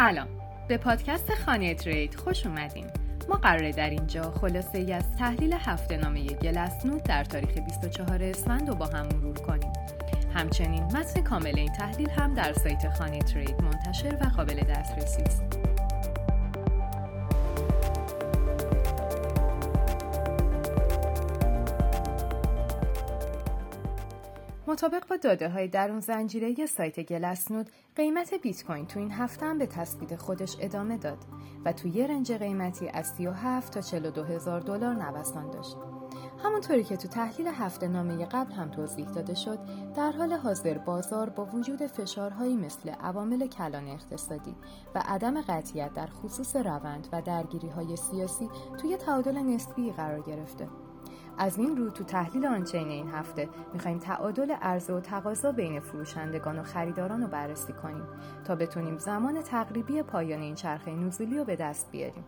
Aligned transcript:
سلام. 0.00 0.28
به 0.68 0.76
پادکست 0.76 1.34
خانه 1.34 1.74
ترید 1.74 2.14
خوش 2.14 2.46
اومدین. 2.46 2.86
ما 3.28 3.34
قراره 3.36 3.72
در 3.72 3.90
اینجا 3.90 4.22
خلاصه 4.22 4.78
ای 4.78 4.92
از 4.92 5.16
تحلیل 5.16 5.52
هفته 5.52 5.96
نامه 5.96 6.26
گلسنود 6.26 7.02
در 7.02 7.24
تاریخ 7.24 7.50
24 7.58 8.22
اسفند 8.22 8.68
رو 8.68 8.74
با 8.74 8.86
هم 8.86 9.06
مرور 9.06 9.38
کنیم. 9.38 9.72
همچنین 10.34 10.82
متن 10.82 11.22
کامل 11.22 11.58
این 11.58 11.72
تحلیل 11.72 12.10
هم 12.10 12.34
در 12.34 12.52
سایت 12.52 12.88
خانه 12.98 13.18
ترید 13.18 13.62
منتشر 13.62 14.16
و 14.20 14.28
قابل 14.36 14.60
دسترسی 14.60 15.22
است. 15.22 15.42
مطابق 24.70 25.08
با 25.08 25.16
داده 25.16 25.48
های 25.48 25.68
درون 25.68 26.00
زنجیره 26.00 26.66
سایت 26.66 27.00
گلسنود 27.00 27.70
قیمت 27.96 28.34
بیت 28.34 28.64
کوین 28.64 28.86
تو 28.86 29.00
این 29.00 29.12
هفته 29.12 29.46
هم 29.46 29.58
به 29.58 29.66
تثبیت 29.66 30.16
خودش 30.16 30.56
ادامه 30.60 30.96
داد 30.96 31.18
و 31.64 31.72
تو 31.72 31.88
یه 31.88 32.06
رنج 32.06 32.32
قیمتی 32.32 32.88
از 32.88 33.06
37 33.06 33.72
تا 33.72 33.80
42 33.80 34.24
هزار 34.24 34.60
دلار 34.60 34.94
نوسان 34.94 35.50
داشت. 35.50 35.76
همونطوری 36.44 36.84
که 36.84 36.96
تو 36.96 37.08
تحلیل 37.08 37.46
هفته 37.46 37.88
نامه 37.88 38.26
قبل 38.26 38.52
هم 38.52 38.70
توضیح 38.70 39.08
داده 39.08 39.34
شد 39.34 39.58
در 39.96 40.12
حال 40.12 40.32
حاضر 40.32 40.78
بازار 40.78 41.28
با 41.28 41.44
وجود 41.44 41.86
فشارهایی 41.86 42.56
مثل 42.56 42.90
عوامل 42.90 43.46
کلان 43.46 43.88
اقتصادی 43.88 44.54
و 44.94 45.02
عدم 45.04 45.42
قطعیت 45.42 45.92
در 45.94 46.06
خصوص 46.06 46.56
روند 46.56 47.08
و 47.12 47.22
درگیری 47.22 47.68
های 47.68 47.96
سیاسی 47.96 48.48
توی 48.80 48.96
تعادل 48.96 49.38
نسبی 49.38 49.92
قرار 49.92 50.20
گرفته 50.20 50.68
از 51.38 51.58
این 51.58 51.76
رو 51.76 51.90
تو 51.90 52.04
تحلیل 52.04 52.46
آنچین 52.46 52.88
این 52.88 53.10
هفته 53.10 53.48
می‌خوایم 53.72 53.98
تعادل 53.98 54.50
عرضه 54.50 54.92
و 54.92 55.00
تقاضا 55.00 55.52
بین 55.52 55.80
فروشندگان 55.80 56.58
و 56.58 56.62
خریداران 56.62 57.22
رو 57.22 57.28
بررسی 57.28 57.72
کنیم 57.72 58.06
تا 58.44 58.56
بتونیم 58.56 58.98
زمان 58.98 59.42
تقریبی 59.42 60.02
پایان 60.02 60.40
این 60.40 60.54
چرخه 60.54 60.90
نزولی 60.90 61.38
رو 61.38 61.44
به 61.44 61.56
دست 61.56 61.90
بیاریم. 61.90 62.24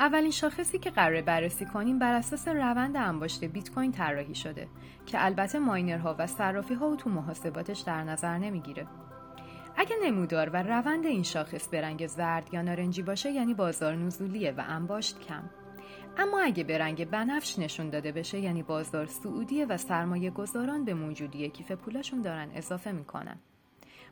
اولین 0.00 0.30
شاخصی 0.30 0.78
که 0.78 0.90
قرار 0.90 1.22
بررسی 1.22 1.66
کنیم 1.66 1.98
بر 1.98 2.14
اساس 2.14 2.48
روند 2.48 2.96
انباشت 2.96 3.44
بیت 3.44 3.70
کوین 3.70 3.92
طراحی 3.92 4.34
شده 4.34 4.68
که 5.06 5.24
البته 5.24 5.58
ماینرها 5.58 6.16
و 6.18 6.26
صرافی 6.26 6.74
ها 6.74 6.96
تو 6.96 7.10
محاسباتش 7.10 7.80
در 7.80 8.04
نظر 8.04 8.38
نمی‌گیره. 8.38 8.86
اگه 9.80 9.96
نمودار 10.04 10.50
و 10.50 10.56
روند 10.62 11.06
این 11.06 11.22
شاخص 11.22 11.68
به 11.68 11.80
رنگ 11.80 12.06
زرد 12.06 12.54
یا 12.54 12.62
نارنجی 12.62 13.02
باشه 13.02 13.30
یعنی 13.30 13.54
بازار 13.54 13.94
نزولیه 13.94 14.52
و 14.52 14.64
انباشت 14.68 15.20
کم. 15.20 15.42
اما 16.16 16.40
اگه 16.40 16.64
به 16.64 16.78
رنگ 16.78 17.10
بنفش 17.10 17.58
نشون 17.58 17.90
داده 17.90 18.12
بشه 18.12 18.38
یعنی 18.38 18.62
بازار 18.62 19.06
سعودیه 19.06 19.66
و 19.66 19.76
سرمایه 19.76 20.30
گذاران 20.30 20.84
به 20.84 20.94
موجودی 20.94 21.48
کیف 21.48 21.72
پولاشون 21.72 22.22
دارن 22.22 22.50
اضافه 22.54 22.92
می‌کنن. 22.92 23.38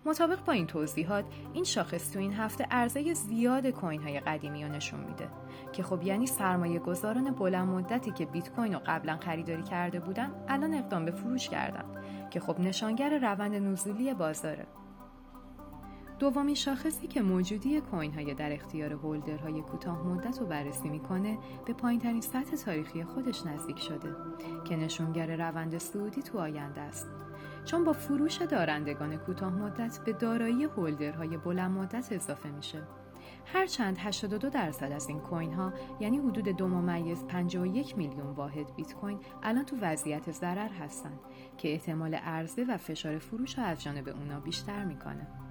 مطابق 0.05 0.45
با 0.45 0.53
این 0.53 0.67
توضیحات 0.67 1.25
این 1.53 1.65
شاخص 1.65 2.13
تو 2.13 2.19
این 2.19 2.33
هفته 2.33 2.65
عرضه 2.71 3.15
زیاد 3.15 3.67
کوین 3.67 4.03
های 4.03 4.21
قدیمی 4.21 4.65
رو 4.65 4.73
نشون 4.73 5.01
میده 5.01 5.29
که 5.73 5.83
خب 5.83 6.03
یعنی 6.03 6.27
سرمایه 6.27 6.79
گذاران 6.79 7.31
بلند 7.31 7.69
مدتی 7.69 8.11
که 8.11 8.27
بیت 8.27 8.49
کوین 8.49 8.73
رو 8.73 8.81
قبلا 8.87 9.17
خریداری 9.17 9.63
کرده 9.63 10.01
بودن 10.01 10.33
الان 10.49 10.75
اقدام 10.75 11.05
به 11.05 11.11
فروش 11.11 11.49
کردن 11.49 11.85
که 12.31 12.41
خب 12.41 12.61
نشانگر 12.61 13.19
روند 13.19 13.55
نزولی 13.55 14.15
بازاره. 14.15 14.67
دومین 16.19 16.55
شاخصی 16.55 17.07
که 17.07 17.23
موجودی 17.23 17.81
کوین 17.81 18.13
های 18.13 18.35
در 18.35 18.53
اختیار 18.53 18.93
هولدرهای 18.93 19.63
کوتاه 19.63 20.07
مدت 20.07 20.39
رو 20.41 20.47
بررسی 20.47 20.89
می‌کنه 20.89 21.39
به 21.67 21.73
پایین 21.73 22.01
ترین 22.01 22.21
سطح 22.21 22.57
تاریخی 22.57 23.05
خودش 23.05 23.47
نزدیک 23.47 23.79
شده 23.79 24.17
که 24.65 24.77
نشونگر 24.77 25.37
روند 25.37 25.79
سعودی 25.79 26.23
تو 26.23 26.39
آینده 26.39 26.81
است 26.81 27.07
چون 27.65 27.85
با 27.85 27.93
فروش 27.93 28.43
دارندگان 28.43 29.17
کوتاه 29.17 29.53
مدت 29.53 30.01
به 30.05 30.13
دارایی 30.13 30.65
هولدرهای 30.65 31.37
بلند 31.37 31.71
مدت 31.71 32.13
اضافه 32.13 32.51
میشه 32.51 32.83
هرچند 33.47 33.97
82 33.99 34.51
درصد 34.51 34.93
از 34.93 35.09
این 35.09 35.21
کوین 35.21 35.53
ها 35.53 35.73
یعنی 36.01 36.19
حدود 36.19 36.49
دو 36.49 36.69
ممیز 36.69 37.25
51 37.25 37.99
میلیون 37.99 38.27
واحد 38.27 38.77
بیت 38.77 38.95
کوین 38.95 39.19
الان 39.43 39.65
تو 39.65 39.77
وضعیت 39.81 40.33
ضرر 40.33 40.69
هستند 40.69 41.21
که 41.59 41.73
احتمال 41.73 42.15
عرضه 42.15 42.65
و 42.65 42.77
فشار 42.77 43.19
فروش 43.19 43.59
رو 43.59 43.65
از 43.65 43.83
جانب 43.83 44.09
اونا 44.09 44.41
بیشتر 44.41 44.85
می‌کنه. 44.85 45.46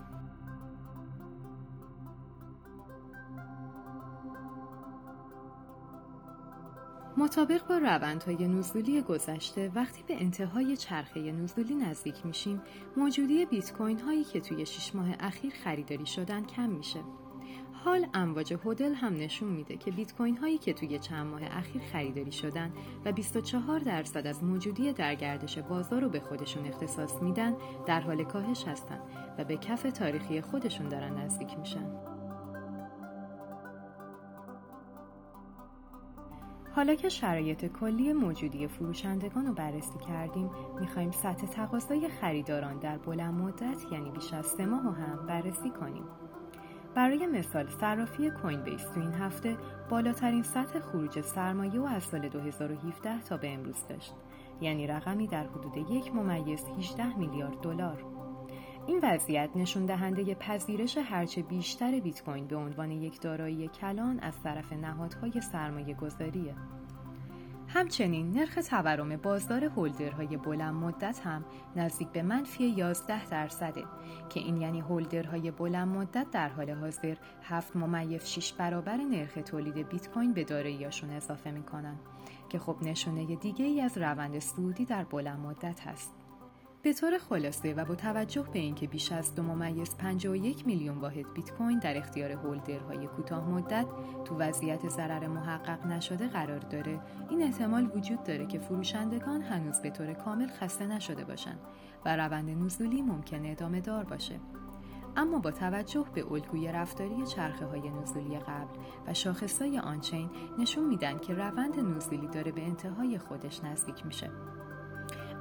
مطابق 7.18 7.68
با 7.68 7.78
روندهای 7.78 8.48
نزولی 8.48 9.02
گذشته 9.02 9.72
وقتی 9.76 10.04
به 10.08 10.22
انتهای 10.22 10.78
چرخه 10.78 11.32
نزولی 11.32 11.76
نزدیک 11.76 12.26
میشیم 12.26 12.62
موجودی 12.98 13.46
بیت 13.46 13.74
کوین 13.74 14.00
هایی 14.00 14.24
که 14.24 14.40
توی 14.40 14.66
6 14.66 14.96
ماه 14.96 15.08
اخیر 15.20 15.54
خریداری 15.64 16.06
شدن 16.06 16.44
کم 16.44 16.70
میشه. 16.70 17.00
حال 17.72 18.08
امواج 18.14 18.54
هودل 18.54 18.94
هم 18.94 19.14
نشون 19.14 19.50
میده 19.50 19.78
که 19.78 19.92
بیت 19.92 20.16
کوین 20.16 20.38
هایی 20.38 20.58
که 20.58 20.74
توی 20.74 21.00
چند 21.00 21.28
ماه 21.28 21.42
اخیر 21.52 21.82
خریداری 21.92 22.32
شدن 22.32 22.72
و 23.06 23.12
24 23.12 23.80
درصد 23.80 24.28
از 24.28 24.44
موجودی 24.44 24.94
در 24.94 25.16
گردش 25.16 25.58
بازار 25.58 26.02
رو 26.02 26.10
به 26.10 26.20
خودشون 26.20 26.66
اختصاص 26.66 27.22
میدن 27.22 27.56
در 27.88 28.00
حال 28.02 28.24
کاهش 28.24 28.64
هستن 28.64 29.00
و 29.38 29.44
به 29.44 29.58
کف 29.58 29.84
تاریخی 29.84 30.42
خودشون 30.42 30.90
دارن 30.90 31.18
نزدیک 31.18 31.58
میشن. 31.60 32.15
حالا 36.76 36.96
که 36.96 37.10
شرایط 37.10 37.66
کلی 37.66 38.14
موجودی 38.14 38.68
فروشندگان 38.68 39.46
رو 39.46 39.54
بررسی 39.54 40.00
کردیم 40.08 40.50
می‌خوایم 40.80 41.12
سطح 41.12 41.48
تقاضای 41.48 42.10
خریداران 42.10 42.80
در 42.80 42.98
بلند 42.98 43.34
مدت 43.34 43.92
یعنی 43.92 44.12
بیش 44.12 44.34
از 44.34 44.46
سه 44.46 44.66
ماه 44.66 44.96
هم 44.96 45.26
بررسی 45.28 45.70
کنیم. 45.70 46.04
برای 46.96 47.28
مثال 47.28 47.68
صرافی 47.68 48.30
کوین 48.30 48.64
بیس 48.64 48.84
تو 48.94 49.00
این 49.00 49.12
هفته 49.12 49.58
بالاترین 49.90 50.44
سطح 50.44 50.80
خروج 50.80 51.22
سرمایه 51.22 51.80
و 51.80 51.86
از 51.86 52.04
سال 52.04 52.30
2017 52.30 53.22
تا 53.22 53.38
به 53.38 53.54
امروز 53.54 53.88
داشت. 53.90 54.14
یعنی 54.62 54.88
رقمی 54.88 55.28
در 55.28 55.48
حدود 55.48 55.78
یک 55.92 56.16
ممیز 56.16 56.64
18 56.78 57.18
میلیارد 57.18 57.62
دلار. 57.62 58.15
این 58.88 59.00
وضعیت 59.04 59.50
نشون 59.56 59.86
دهنده 59.86 60.36
پذیرش 60.36 60.98
هرچه 60.98 61.42
بیشتر 61.42 62.00
بیت 62.00 62.24
کوین 62.24 62.48
به 62.48 62.56
عنوان 62.56 62.92
یک 62.92 63.22
دارایی 63.22 63.68
کلان 63.68 64.20
از 64.20 64.42
طرف 64.44 64.74
نهادهای 64.74 65.42
سرمایه 65.42 65.94
گذاریه. 65.94 66.56
همچنین 67.68 68.32
نرخ 68.32 68.56
تورم 68.70 69.18
بازار 69.18 69.64
هولدرهای 69.64 70.38
بلند 70.38 70.74
مدت 70.74 71.20
هم 71.20 71.46
نزدیک 71.76 72.08
به 72.08 72.22
منفی 72.22 72.64
11 72.64 73.26
درصده 73.26 73.84
که 74.30 74.40
این 74.40 74.58
یعنی 74.58 74.80
هولدرهای 74.80 75.52
بلند 75.52 75.88
مدت 75.88 76.32
در 76.32 76.50
حال 76.50 76.70
حاضر 76.70 77.16
7 77.44 77.76
ممیز 77.76 78.26
6 78.26 78.54
برابر 78.54 78.98
نرخ 78.98 79.38
تولید 79.46 79.90
بیت 79.90 80.10
کوین 80.10 80.34
به 80.34 80.44
داراییاشون 80.44 81.10
اضافه 81.10 81.52
می‌کنن 81.52 81.96
که 82.50 82.60
خب 82.60 82.78
نشونه 82.82 83.36
دیگه 83.36 83.66
ای 83.66 83.82
از 83.82 83.98
روند 83.98 84.40
سعودی 84.40 84.86
در 84.86 85.04
بلند 85.04 85.40
مدت 85.40 85.88
هست. 85.88 86.25
به 86.86 86.94
طور 86.94 87.18
خلاصه 87.18 87.74
و 87.74 87.86
با 87.86 87.96
توجه 87.96 88.46
به 88.54 88.60
اینکه 88.60 88.88
بیش 88.88 89.12
از 89.12 89.36
دو 89.36 89.44
ممیز 89.44 89.98
51 89.98 90.68
میلیون 90.68 90.98
واحد 90.98 91.34
بیت 91.34 91.52
کوین 91.52 91.80
در 91.80 91.98
اختیار 91.98 92.32
هولدرهای 92.32 93.08
کوتاه 93.08 93.50
مدت 93.50 93.86
تو 94.26 94.36
وضعیت 94.36 94.90
ضرر 94.90 95.28
محقق 95.28 95.86
نشده 95.86 96.28
قرار 96.28 96.60
داره 96.60 97.00
این 97.30 97.44
احتمال 97.44 97.92
وجود 97.96 98.24
داره 98.24 98.46
که 98.46 98.60
فروشندگان 98.60 99.42
هنوز 99.42 99.80
به 99.80 99.90
طور 99.90 100.14
کامل 100.14 100.48
خسته 100.48 100.88
نشده 100.88 101.26
باشند 101.26 101.60
و 102.06 102.16
روند 102.16 102.50
نزولی 102.50 103.02
ممکن 103.02 103.46
ادامه 103.46 103.82
دار 103.82 104.04
باشه. 104.04 104.40
اما 105.18 105.40
با 105.40 105.52
توجه 105.52 106.06
به 106.14 106.32
الگوی 106.32 106.68
رفتاری 106.68 107.26
چرخه 107.26 107.66
های 107.66 107.90
نزولی 107.90 108.40
قبل 108.40 108.80
و 109.08 109.14
شاخصهای 109.14 109.80
آنچین 109.80 110.30
نشون 110.60 110.88
میدن 110.88 111.18
که 111.18 111.34
روند 111.34 111.80
نزولی 111.80 112.28
داره 112.28 112.52
به 112.52 112.62
انتهای 112.62 113.18
خودش 113.18 113.64
نزدیک 113.64 114.06
میشه. 114.06 114.32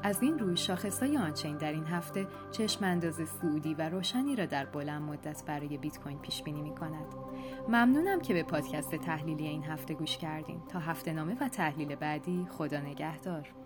از 0.04 0.22
این 0.22 0.38
روی 0.38 0.56
شاخصهای 0.56 1.18
آنچین 1.18 1.56
در 1.56 1.72
این 1.72 1.84
هفته 1.84 2.26
چشم 2.52 2.84
انداز 2.84 3.28
سعودی 3.28 3.74
و 3.74 3.88
روشنی 3.88 4.36
را 4.36 4.46
در 4.46 4.64
بلند 4.64 5.02
مدت 5.02 5.42
برای 5.46 5.78
بیت 5.78 5.98
کوین 5.98 6.18
پیش 6.18 6.42
بینی 6.42 6.62
می 6.62 6.74
کند. 6.74 7.06
ممنونم 7.68 8.20
که 8.20 8.34
به 8.34 8.42
پادکست 8.42 8.94
تحلیلی 8.94 9.46
این 9.46 9.62
هفته 9.62 9.94
گوش 9.94 10.16
کردین. 10.16 10.62
تا 10.68 10.78
هفته 10.78 11.12
نامه 11.12 11.36
و 11.40 11.48
تحلیل 11.48 11.94
بعدی 11.94 12.46
خدا 12.50 12.80
نگهدار. 12.80 13.63